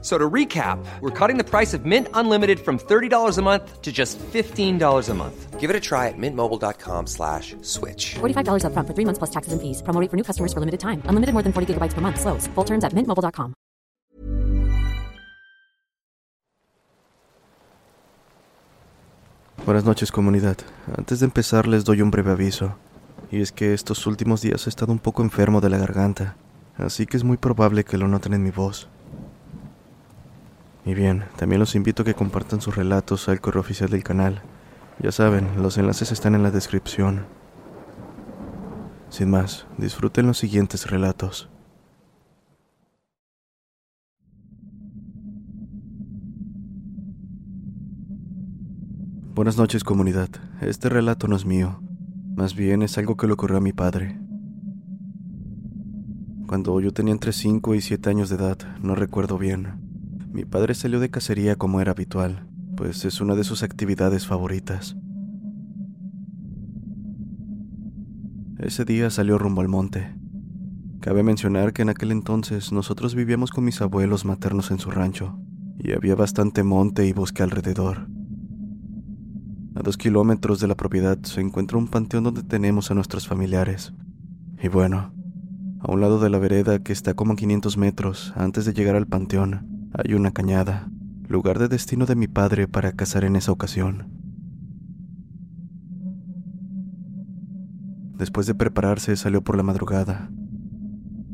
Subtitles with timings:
[0.00, 3.90] So to recap, we're cutting the price of Mint Unlimited from $30 a month to
[3.90, 5.58] just $15 a month.
[5.58, 8.14] Give it a try at mintmobile.com slash switch.
[8.20, 9.82] $45 upfront for three months plus taxes and fees.
[9.82, 11.02] Promo rate for new customers for limited time.
[11.10, 12.20] Unlimited more than 40 gigabytes per month.
[12.20, 12.46] Slows.
[12.54, 13.54] Full terms at mintmobile.com.
[19.66, 20.56] Buenas noches comunidad.
[20.96, 22.76] Antes de empezar les doy un breve aviso.
[23.30, 26.36] Y es que estos últimos días he estado un poco enfermo de la garganta,
[26.78, 28.88] así que es muy probable que lo noten en mi voz.
[30.88, 34.40] Y bien, también los invito a que compartan sus relatos al correo oficial del canal.
[34.98, 37.26] Ya saben, los enlaces están en la descripción.
[39.10, 41.50] Sin más, disfruten los siguientes relatos.
[49.34, 50.30] Buenas noches comunidad.
[50.62, 51.82] Este relato no es mío.
[52.34, 54.18] Más bien es algo que le ocurrió a mi padre.
[56.46, 59.87] Cuando yo tenía entre 5 y 7 años de edad, no recuerdo bien,
[60.32, 64.96] mi padre salió de cacería como era habitual, pues es una de sus actividades favoritas.
[68.58, 70.14] Ese día salió rumbo al monte.
[71.00, 75.38] Cabe mencionar que en aquel entonces nosotros vivíamos con mis abuelos maternos en su rancho,
[75.78, 78.08] y había bastante monte y bosque alrededor.
[79.76, 83.94] A dos kilómetros de la propiedad se encuentra un panteón donde tenemos a nuestros familiares.
[84.60, 85.12] Y bueno,
[85.80, 88.96] a un lado de la vereda que está como a 500 metros antes de llegar
[88.96, 90.90] al panteón, hay una cañada,
[91.28, 94.08] lugar de destino de mi padre para cazar en esa ocasión.
[98.16, 100.30] Después de prepararse salió por la madrugada.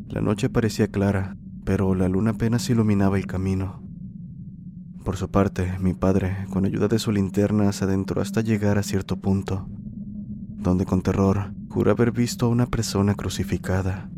[0.09, 3.83] La noche parecía clara, pero la luna apenas iluminaba el camino.
[5.03, 8.83] Por su parte, mi padre, con ayuda de su linterna, se adentró hasta llegar a
[8.83, 9.69] cierto punto,
[10.57, 14.11] donde con terror juró haber visto a una persona crucificada.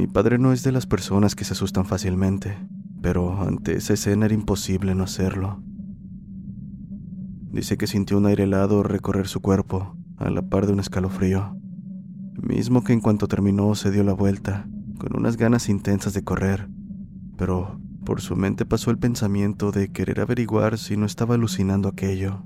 [0.00, 2.56] Mi padre no es de las personas que se asustan fácilmente,
[3.02, 5.62] pero ante esa escena era imposible no hacerlo.
[7.52, 11.54] Dice que sintió un aire helado recorrer su cuerpo, a la par de un escalofrío,
[12.40, 14.66] mismo que en cuanto terminó se dio la vuelta,
[14.98, 16.70] con unas ganas intensas de correr,
[17.36, 22.42] pero por su mente pasó el pensamiento de querer averiguar si no estaba alucinando aquello.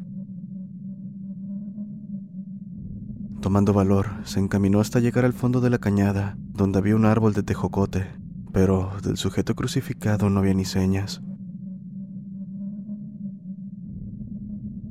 [3.45, 7.35] Tomando valor, se encaminó hasta llegar al fondo de la cañada, donde había un árbol
[7.35, 8.07] de tejocote,
[8.55, 11.21] pero del sujeto crucificado no había ni señas.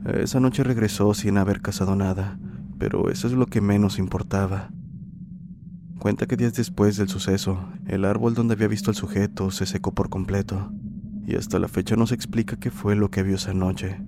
[0.06, 2.38] Esa noche regresó sin haber cazado nada,
[2.78, 4.70] pero eso es lo que menos importaba.
[5.98, 9.96] Cuenta que días después del suceso, el árbol donde había visto al sujeto se secó
[9.96, 10.72] por completo,
[11.26, 14.00] y hasta la fecha no se explica qué fue lo que vio esa noche.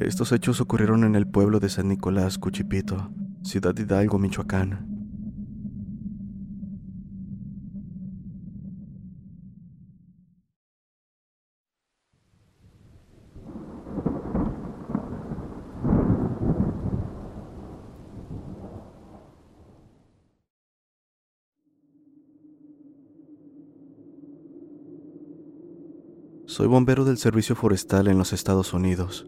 [0.00, 3.10] Estos hechos ocurrieron en el pueblo de San Nicolás, Cuchipito,
[3.42, 4.86] ciudad de Hidalgo, Michoacán.
[26.46, 29.26] Soy bombero del Servicio Forestal en los Estados Unidos.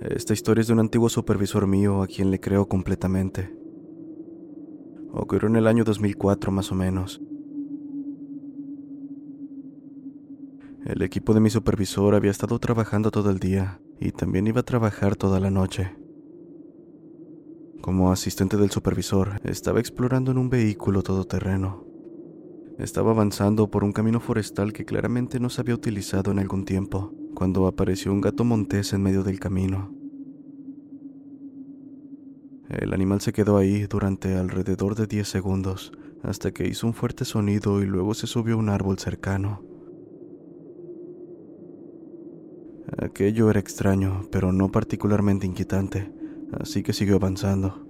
[0.00, 3.56] Esta historia es de un antiguo supervisor mío a quien le creo completamente.
[5.12, 7.22] Ocurrió en el año 2004 más o menos.
[10.84, 14.64] El equipo de mi supervisor había estado trabajando todo el día y también iba a
[14.64, 15.96] trabajar toda la noche.
[17.80, 21.86] Como asistente del supervisor, estaba explorando en un vehículo todoterreno.
[22.78, 27.14] Estaba avanzando por un camino forestal que claramente no se había utilizado en algún tiempo,
[27.36, 29.92] cuando apareció un gato montés en medio del camino.
[32.70, 35.92] El animal se quedó ahí durante alrededor de 10 segundos,
[36.22, 39.62] hasta que hizo un fuerte sonido y luego se subió a un árbol cercano.
[42.96, 46.10] Aquello era extraño, pero no particularmente inquietante,
[46.58, 47.86] así que siguió avanzando.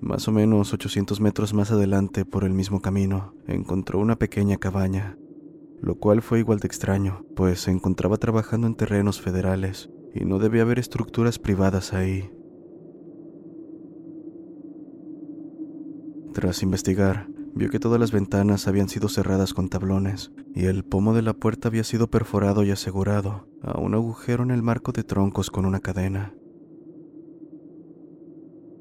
[0.00, 5.18] Más o menos 800 metros más adelante, por el mismo camino, encontró una pequeña cabaña,
[5.84, 10.38] lo cual fue igual de extraño, pues se encontraba trabajando en terrenos federales y no
[10.38, 12.30] debía haber estructuras privadas ahí.
[16.32, 21.12] Tras investigar, vio que todas las ventanas habían sido cerradas con tablones y el pomo
[21.12, 25.04] de la puerta había sido perforado y asegurado a un agujero en el marco de
[25.04, 26.34] troncos con una cadena.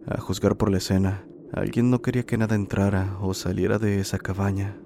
[0.07, 4.19] A juzgar por la escena, alguien no quería que nada entrara o saliera de esa
[4.19, 4.77] cabaña.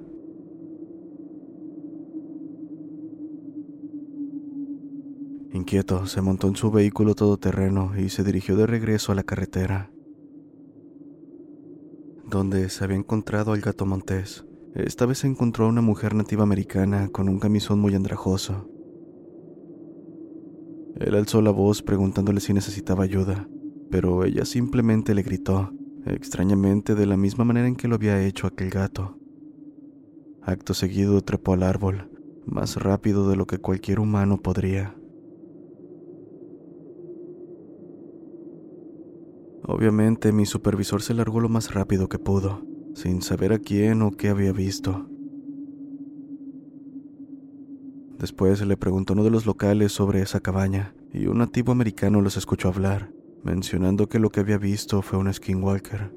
[5.53, 9.91] Inquieto, se montó en su vehículo todoterreno y se dirigió de regreso a la carretera,
[12.25, 14.45] donde se había encontrado al gato montés.
[14.75, 18.69] Esta vez encontró a una mujer nativa americana con un camisón muy andrajoso.
[20.99, 23.47] Él alzó la voz preguntándole si necesitaba ayuda,
[23.89, 25.71] pero ella simplemente le gritó,
[26.05, 29.17] extrañamente de la misma manera en que lo había hecho aquel gato.
[30.41, 32.09] Acto seguido trepó al árbol,
[32.45, 34.96] más rápido de lo que cualquier humano podría.
[39.67, 42.65] Obviamente mi supervisor se largó lo más rápido que pudo,
[42.95, 45.09] sin saber a quién o qué había visto.
[48.17, 52.21] Después le preguntó a uno de los locales sobre esa cabaña, y un nativo americano
[52.21, 53.11] los escuchó hablar,
[53.43, 56.11] mencionando que lo que había visto fue un skinwalker.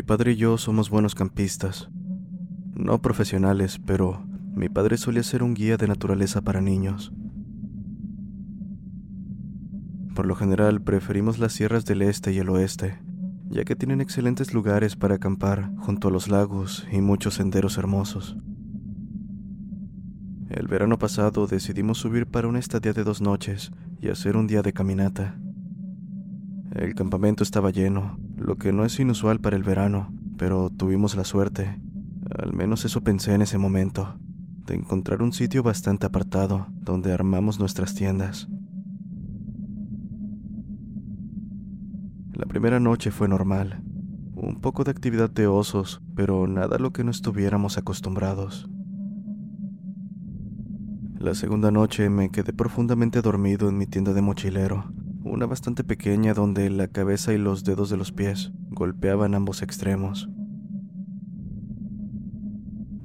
[0.00, 1.90] Mi padre y yo somos buenos campistas.
[2.74, 4.24] No profesionales, pero
[4.54, 7.12] mi padre solía ser un guía de naturaleza para niños.
[10.14, 12.98] Por lo general preferimos las sierras del este y el oeste,
[13.50, 18.38] ya que tienen excelentes lugares para acampar junto a los lagos y muchos senderos hermosos.
[20.48, 23.70] El verano pasado decidimos subir para una estadía de dos noches
[24.00, 25.38] y hacer un día de caminata.
[26.72, 31.24] El campamento estaba lleno, lo que no es inusual para el verano, pero tuvimos la
[31.24, 31.78] suerte,
[32.38, 34.18] al menos eso pensé en ese momento,
[34.66, 38.48] de encontrar un sitio bastante apartado donde armamos nuestras tiendas.
[42.32, 43.82] La primera noche fue normal,
[44.34, 48.70] un poco de actividad de osos, pero nada a lo que no estuviéramos acostumbrados.
[51.18, 54.90] La segunda noche me quedé profundamente dormido en mi tienda de mochilero,
[55.46, 60.28] bastante pequeña donde la cabeza y los dedos de los pies golpeaban ambos extremos.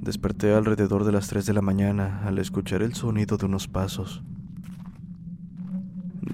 [0.00, 4.22] Desperté alrededor de las 3 de la mañana al escuchar el sonido de unos pasos.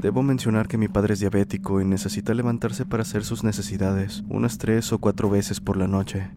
[0.03, 4.59] Debo mencionar que mi padre es diabético y necesita levantarse para hacer sus necesidades unas
[4.59, 6.31] tres o cuatro veces por la noche.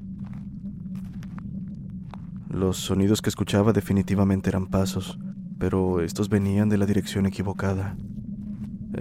[2.47, 5.19] Los sonidos que escuchaba definitivamente eran pasos,
[5.57, 7.97] pero estos venían de la dirección equivocada.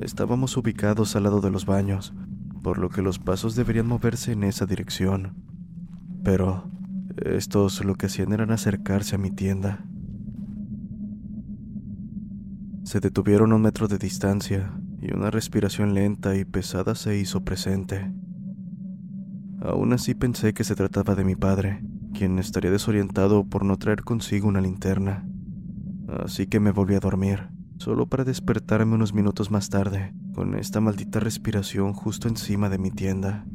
[0.03, 2.13] Estábamos ubicados al lado de los baños,
[2.63, 5.37] por lo que los pasos deberían moverse en esa dirección.
[6.25, 6.71] Pero
[7.25, 9.85] estos lo que hacían eran acercarse a mi tienda.
[12.83, 17.45] Se detuvieron a un metro de distancia y una respiración lenta y pesada se hizo
[17.45, 18.13] presente.
[19.61, 24.03] Aún así pensé que se trataba de mi padre, quien estaría desorientado por no traer
[24.03, 25.27] consigo una linterna.
[26.09, 30.81] Así que me volví a dormir solo para despertarme unos minutos más tarde, con esta
[30.81, 33.47] maldita respiración justo encima de mi tienda.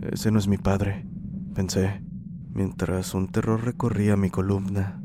[0.00, 1.06] Ese no es mi padre,
[1.54, 2.02] pensé,
[2.52, 5.00] mientras un terror recorría mi columna.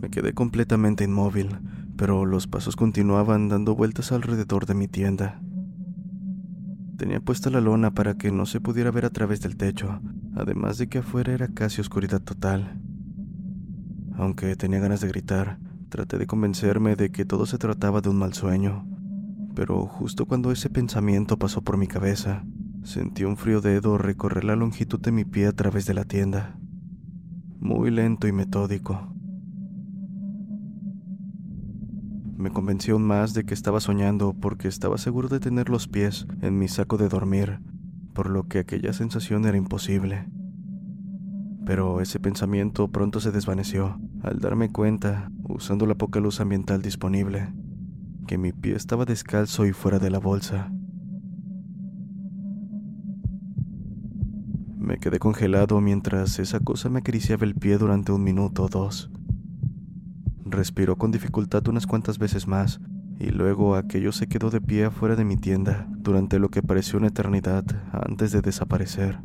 [0.00, 1.58] Me quedé completamente inmóvil,
[1.96, 5.40] pero los pasos continuaban dando vueltas alrededor de mi tienda.
[6.96, 10.00] Tenía puesta la lona para que no se pudiera ver a través del techo,
[10.34, 12.80] además de que afuera era casi oscuridad total.
[14.14, 15.58] Aunque tenía ganas de gritar,
[15.88, 18.86] traté de convencerme de que todo se trataba de un mal sueño.
[19.54, 22.44] Pero justo cuando ese pensamiento pasó por mi cabeza,
[22.82, 26.58] sentí un frío dedo recorrer la longitud de mi pie a través de la tienda.
[27.60, 29.08] Muy lento y metódico.
[32.36, 36.26] Me convenció aún más de que estaba soñando porque estaba seguro de tener los pies
[36.40, 37.60] en mi saco de dormir
[38.12, 40.26] por lo que aquella sensación era imposible.
[41.64, 47.52] Pero ese pensamiento pronto se desvaneció al darme cuenta, usando la poca luz ambiental disponible,
[48.26, 50.72] que mi pie estaba descalzo y fuera de la bolsa.
[54.78, 59.10] Me quedé congelado mientras esa cosa me acariciaba el pie durante un minuto o dos.
[60.44, 62.80] Respiró con dificultad unas cuantas veces más
[63.22, 66.98] y luego aquello se quedó de pie afuera de mi tienda durante lo que pareció
[66.98, 69.20] una eternidad antes de desaparecer.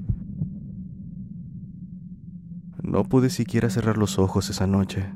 [2.84, 5.12] No pude siquiera cerrar los ojos esa noche.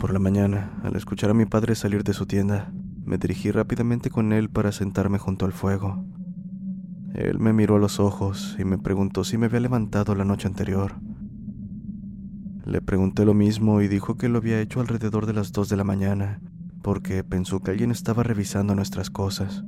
[0.00, 2.72] Por la mañana, al escuchar a mi padre salir de su tienda,
[3.04, 6.02] me dirigí rápidamente con él para sentarme junto al fuego.
[7.12, 10.48] Él me miró a los ojos y me preguntó si me había levantado la noche
[10.48, 10.94] anterior.
[12.64, 15.76] Le pregunté lo mismo y dijo que lo había hecho alrededor de las dos de
[15.76, 16.40] la mañana,
[16.82, 19.64] porque pensó que alguien estaba revisando nuestras cosas.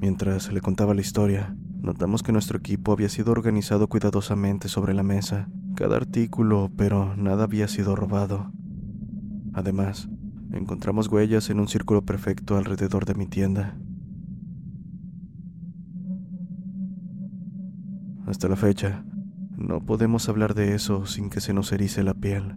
[0.00, 5.02] Mientras le contaba la historia, notamos que nuestro equipo había sido organizado cuidadosamente sobre la
[5.02, 8.50] mesa, cada artículo, pero nada había sido robado.
[9.52, 10.08] Además,
[10.52, 13.76] encontramos huellas en un círculo perfecto alrededor de mi tienda.
[18.26, 19.04] Hasta la fecha,
[19.56, 22.56] no podemos hablar de eso sin que se nos erice la piel.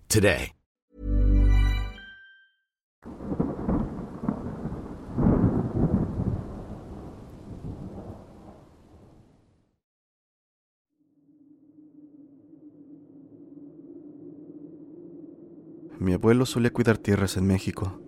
[15.97, 18.01] Mi abuelo solía cuidar tierras en México.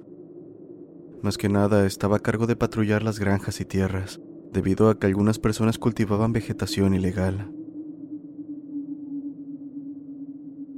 [1.21, 4.19] Más que nada estaba a cargo de patrullar las granjas y tierras,
[4.51, 7.62] debido a que algunas personas cultivaban vegetación ilegal.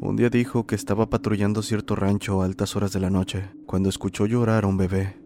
[0.02, 3.88] Un día dijo que estaba patrullando cierto rancho a altas horas de la noche, cuando
[3.88, 5.18] escuchó llorar a un bebé.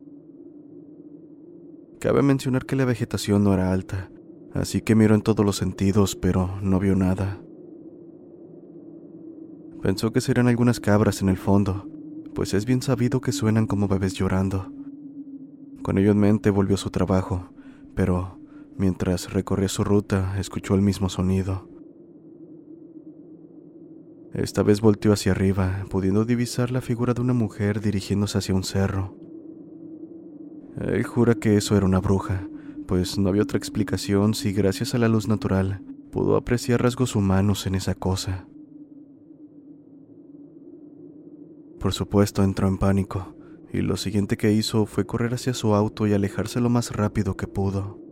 [2.00, 4.12] Cabe mencionar que la vegetación no era alta,
[4.54, 7.42] así que miró en todos los sentidos, pero no vio nada.
[9.82, 11.90] Pensó que serían algunas cabras en el fondo,
[12.36, 14.72] pues es bien sabido que suenan como bebés llorando.
[15.82, 17.50] Con ello en mente volvió a su trabajo,
[17.96, 18.40] pero
[18.78, 21.68] mientras recorría su ruta escuchó el mismo sonido.
[24.34, 28.64] Esta vez volteó hacia arriba, pudiendo divisar la figura de una mujer dirigiéndose hacia un
[28.64, 29.16] cerro.
[30.80, 32.48] Él jura que eso era una bruja,
[32.88, 35.82] pues no había otra explicación si gracias a la luz natural
[36.12, 38.48] pudo apreciar rasgos humanos en esa cosa.
[41.80, 43.36] Por supuesto entró en pánico,
[43.72, 47.38] y lo siguiente que hizo fue correr hacia su auto y alejarse lo más rápido
[47.38, 48.09] que pudo.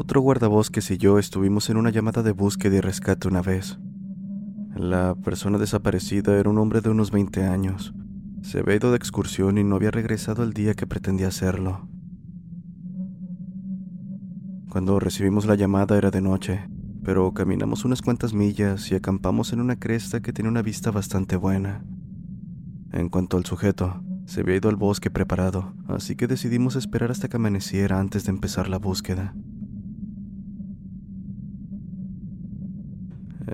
[0.00, 3.78] Otro guardabosques y yo estuvimos en una llamada de búsqueda y rescate una vez.
[4.74, 7.92] La persona desaparecida era un hombre de unos 20 años.
[8.40, 11.86] Se había ido de excursión y no había regresado el día que pretendía hacerlo.
[14.70, 16.66] Cuando recibimos la llamada era de noche,
[17.04, 21.36] pero caminamos unas cuantas millas y acampamos en una cresta que tenía una vista bastante
[21.36, 21.84] buena.
[22.90, 27.28] En cuanto al sujeto, se había ido al bosque preparado, así que decidimos esperar hasta
[27.28, 29.34] que amaneciera antes de empezar la búsqueda.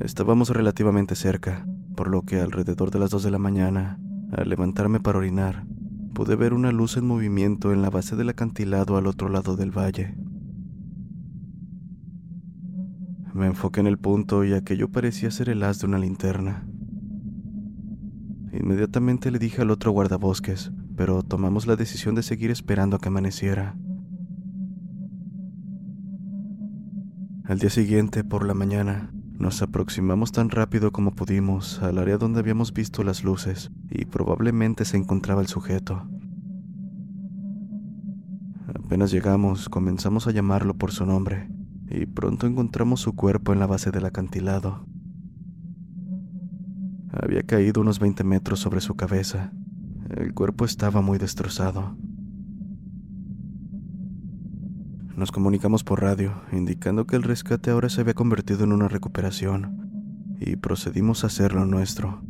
[0.01, 3.99] Estábamos relativamente cerca, por lo que alrededor de las dos de la mañana,
[4.31, 5.67] al levantarme para orinar,
[6.13, 9.71] pude ver una luz en movimiento en la base del acantilado al otro lado del
[9.71, 10.15] valle.
[13.33, 16.67] Me enfoqué en el punto y aquello parecía ser el haz de una linterna.
[18.53, 23.09] Inmediatamente le dije al otro guardabosques, pero tomamos la decisión de seguir esperando a que
[23.09, 23.77] amaneciera.
[27.45, 32.41] Al día siguiente, por la mañana, nos aproximamos tan rápido como pudimos al área donde
[32.41, 36.09] habíamos visto las luces y probablemente se encontraba el sujeto.
[38.75, 41.49] Apenas llegamos, comenzamos a llamarlo por su nombre
[41.91, 44.87] y pronto encontramos su cuerpo en la base del acantilado.
[47.13, 49.53] Había caído unos 20 metros sobre su cabeza.
[50.17, 51.97] El cuerpo estaba muy destrozado.
[55.17, 60.37] Nos comunicamos por radio, indicando que el rescate ahora se había convertido en una recuperación,
[60.39, 62.21] y procedimos a hacer lo nuestro.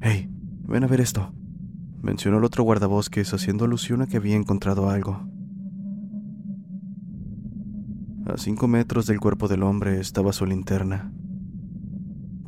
[0.00, 0.30] ¡Hey!
[0.66, 1.34] Ven a ver esto,
[2.00, 5.28] mencionó el otro guardabosques haciendo alusión a que había encontrado algo.
[8.24, 11.12] A cinco metros del cuerpo del hombre estaba su linterna.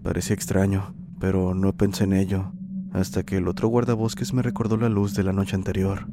[0.02, 2.52] Parecía extraño, pero no pensé en ello
[2.94, 6.06] hasta que el otro guardabosques me recordó la luz de la noche anterior.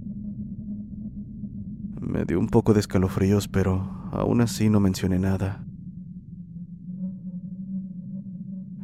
[2.14, 5.66] Me dio un poco de escalofríos, pero aún así no mencioné nada.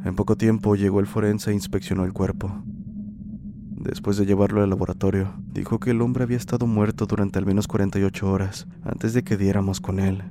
[0.04, 2.64] En poco tiempo llegó el forense e inspeccionó el cuerpo.
[3.76, 7.68] Después de llevarlo al laboratorio, dijo que el hombre había estado muerto durante al menos
[7.68, 10.24] 48 horas antes de que diéramos con él.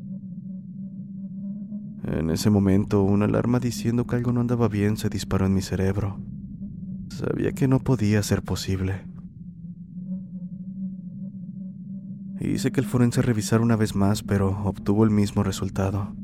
[2.03, 5.61] En ese momento, una alarma diciendo que algo no andaba bien se disparó en mi
[5.61, 6.19] cerebro.
[7.11, 9.05] Sabía que no podía ser posible.
[12.39, 16.15] Hice que el forense revisara una vez más, pero obtuvo el mismo resultado.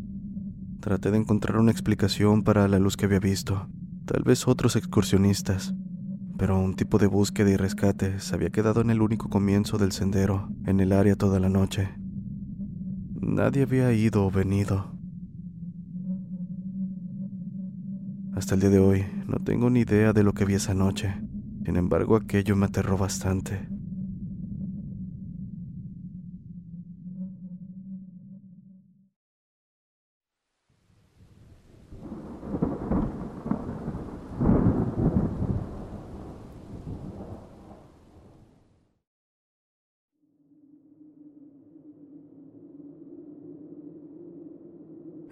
[0.80, 3.68] Traté de encontrar una explicación para la luz que había visto,
[4.06, 5.76] tal vez otros excursionistas,
[6.38, 9.92] pero un tipo de búsqueda y rescate se había quedado en el único comienzo del
[9.92, 11.90] sendero, en el área toda la noche.
[13.20, 14.96] Nadie había ido o venido.
[18.36, 21.14] Hasta el día de hoy no tengo ni idea de lo que vi esa noche.
[21.66, 23.75] Sin embargo, aquello me aterró bastante.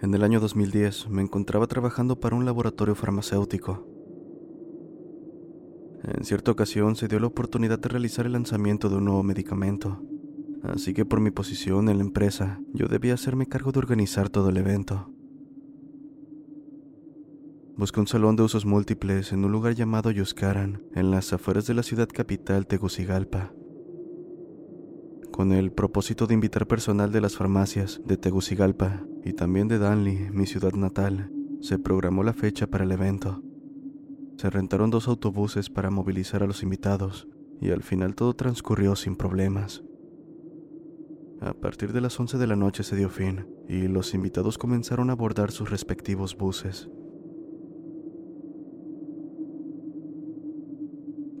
[0.04, 3.88] En el año 2010 me encontraba trabajando para un laboratorio farmacéutico.
[6.02, 10.02] En cierta ocasión se dio la oportunidad de realizar el lanzamiento de un nuevo medicamento,
[10.62, 14.50] así que por mi posición en la empresa yo debía hacerme cargo de organizar todo
[14.50, 15.10] el evento.
[17.78, 21.72] Busqué un salón de usos múltiples en un lugar llamado Yuscaran, en las afueras de
[21.72, 23.54] la ciudad capital Tegucigalpa
[25.34, 30.30] con el propósito de invitar personal de las farmacias de Tegucigalpa y también de Danley,
[30.30, 31.28] mi ciudad natal,
[31.60, 33.42] se programó la fecha para el evento.
[34.36, 37.26] Se rentaron dos autobuses para movilizar a los invitados
[37.60, 39.82] y al final todo transcurrió sin problemas.
[41.40, 45.10] A partir de las 11 de la noche se dio fin y los invitados comenzaron
[45.10, 46.88] a abordar sus respectivos buses.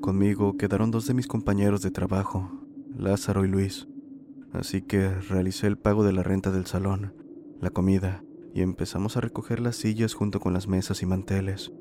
[0.00, 2.63] Conmigo quedaron dos de mis compañeros de trabajo,
[2.96, 3.88] Lázaro y Luis,
[4.52, 7.14] así que realicé el pago de la renta del salón,
[7.60, 11.72] la comida, y empezamos a recoger las sillas junto con las mesas y manteles.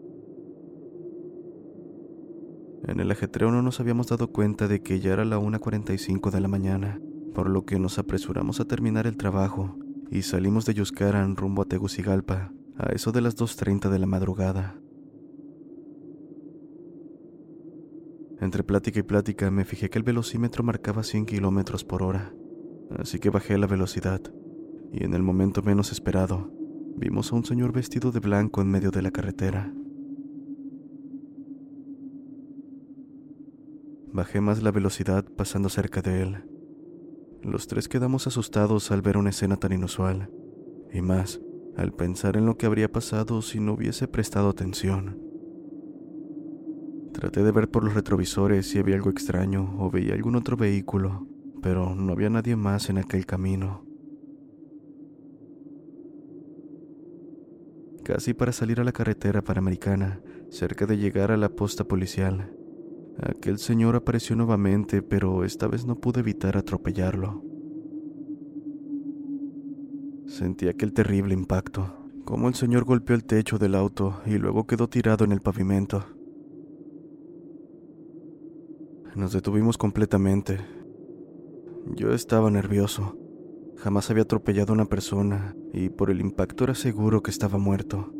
[2.85, 6.41] En el ajetreo no nos habíamos dado cuenta de que ya era la 1.45 de
[6.41, 6.99] la mañana,
[7.33, 9.77] por lo que nos apresuramos a terminar el trabajo
[10.09, 14.82] y salimos de Yuscaran rumbo a Tegucigalpa a eso de las 2.30 de la madrugada.
[18.43, 22.33] Entre plática y plática me fijé que el velocímetro marcaba 100 kilómetros por hora,
[22.99, 24.19] así que bajé la velocidad,
[24.91, 26.51] y en el momento menos esperado,
[26.97, 29.73] vimos a un señor vestido de blanco en medio de la carretera.
[34.11, 36.43] Bajé más la velocidad pasando cerca de él.
[37.43, 40.29] Los tres quedamos asustados al ver una escena tan inusual,
[40.91, 41.39] y más
[41.77, 45.32] al pensar en lo que habría pasado si no hubiese prestado atención.
[47.13, 51.27] Traté de ver por los retrovisores si había algo extraño o veía algún otro vehículo,
[51.61, 53.85] pero no había nadie más en aquel camino.
[58.03, 62.53] Casi para salir a la carretera panamericana, cerca de llegar a la posta policial,
[63.21, 67.41] aquel señor apareció nuevamente, pero esta vez no pude evitar atropellarlo.
[70.25, 74.89] Sentí aquel terrible impacto, como el señor golpeó el techo del auto y luego quedó
[74.89, 76.03] tirado en el pavimento.
[79.15, 80.59] Nos detuvimos completamente.
[81.95, 83.15] Yo estaba nervioso.
[83.77, 88.11] Jamás había atropellado a una persona y por el impacto era seguro que estaba muerto.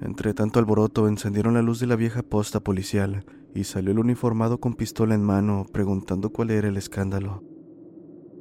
[0.00, 3.24] En Entre tanto alboroto encendieron la luz de la vieja posta policial
[3.54, 7.42] y salió el uniformado con pistola en mano preguntando cuál era el escándalo.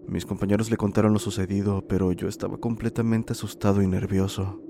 [0.09, 4.61] Mis compañeros le contaron lo sucedido, pero yo estaba completamente asustado y nervioso.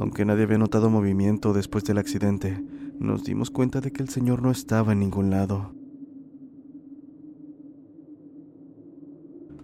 [0.00, 2.64] Aunque nadie había notado movimiento después del accidente,
[2.98, 5.74] nos dimos cuenta de que el señor no estaba en ningún lado.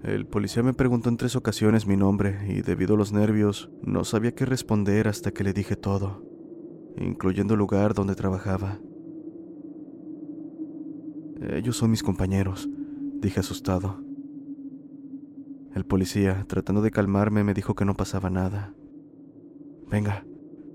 [0.03, 4.05] El policía me preguntó en tres ocasiones mi nombre y debido a los nervios no
[4.05, 6.23] sabía qué responder hasta que le dije todo,
[6.99, 8.79] incluyendo el lugar donde trabajaba.
[11.49, 12.69] Ellos son mis compañeros,
[13.23, 14.05] dije asustado.
[15.75, 18.76] El policía, tratando de calmarme, me dijo que no pasaba nada.
[19.91, 20.25] Venga,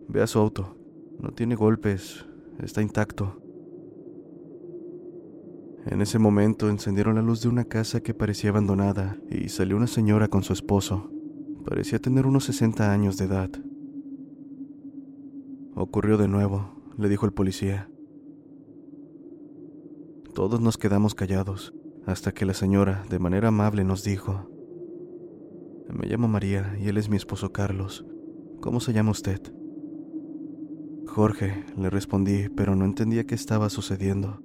[0.07, 0.77] ve a su auto.
[1.19, 2.25] No tiene golpes,
[2.59, 3.41] está intacto.
[5.85, 9.87] En ese momento encendieron la luz de una casa que parecía abandonada y salió una
[9.87, 11.11] señora con su esposo.
[11.65, 13.49] Parecía tener unos 60 años de edad.
[15.75, 17.89] Ocurrió de nuevo, le dijo el policía.
[20.33, 21.73] Todos nos quedamos callados,
[22.05, 24.49] hasta que la señora, de manera amable, nos dijo,
[25.89, 28.05] Me llamo María y él es mi esposo Carlos.
[28.61, 29.41] ¿Cómo se llama usted?
[31.07, 34.43] Jorge, le respondí, pero no entendía qué estaba sucediendo.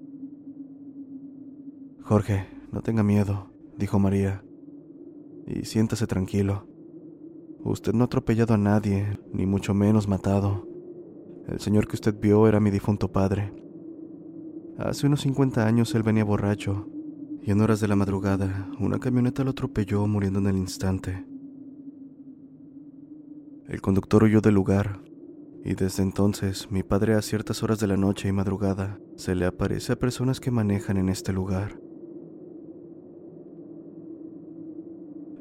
[2.00, 4.42] Jorge, no tenga miedo, dijo María,
[5.46, 6.66] y siéntase tranquilo.
[7.62, 10.66] Usted no ha atropellado a nadie, ni mucho menos matado.
[11.46, 13.52] El señor que usted vio era mi difunto padre.
[14.78, 16.88] Hace unos 50 años él venía borracho,
[17.42, 21.35] y en horas de la madrugada una camioneta lo atropelló muriendo en el instante.
[23.68, 25.00] El conductor huyó del lugar,
[25.64, 29.44] y desde entonces mi padre a ciertas horas de la noche y madrugada se le
[29.44, 31.80] aparece a personas que manejan en este lugar.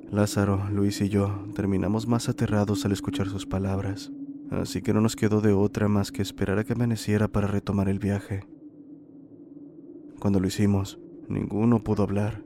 [0.10, 4.12] Lázaro, Luis y yo terminamos más aterrados al escuchar sus palabras,
[4.50, 7.90] así que no nos quedó de otra más que esperar a que amaneciera para retomar
[7.90, 8.48] el viaje.
[10.20, 10.98] Cuando lo hicimos,
[11.30, 12.44] ninguno pudo hablar.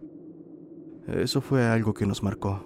[1.07, 2.65] Eso fue algo que nos marcó.